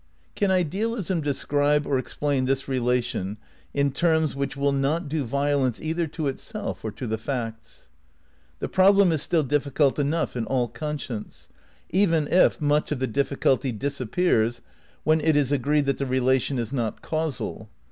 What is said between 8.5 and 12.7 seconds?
The problem is still difficult enough in all conscience, even if